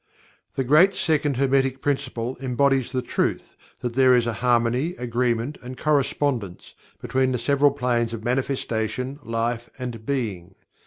The 0.55 0.63
great 0.63 0.95
Second 0.95 1.37
Hermetic 1.37 1.79
Principle 1.79 2.35
embodies 2.41 2.91
the 2.91 3.03
truth 3.03 3.55
that 3.81 3.93
there 3.93 4.15
is 4.15 4.25
a 4.25 4.33
harmony, 4.41 4.95
agreement, 4.97 5.59
and 5.61 5.77
correspondence 5.77 6.73
between 6.99 7.33
the 7.33 7.37
several 7.37 7.69
planes 7.69 8.11
of 8.11 8.23
Manifestation, 8.23 9.19
Life 9.23 9.69
and 9.77 10.03
Being. 10.03 10.55